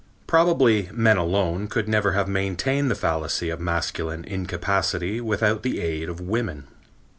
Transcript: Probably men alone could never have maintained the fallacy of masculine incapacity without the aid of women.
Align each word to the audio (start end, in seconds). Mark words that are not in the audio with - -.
Probably 0.25 0.89
men 0.93 1.17
alone 1.17 1.67
could 1.67 1.87
never 1.87 2.13
have 2.13 2.27
maintained 2.27 2.89
the 2.89 2.95
fallacy 2.95 3.51
of 3.51 3.59
masculine 3.59 4.23
incapacity 4.25 5.21
without 5.21 5.61
the 5.61 5.79
aid 5.79 6.09
of 6.09 6.19
women. 6.19 6.63